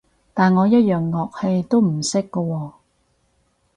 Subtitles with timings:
[0.33, 2.71] 但我一樣樂器都唔識㗎喎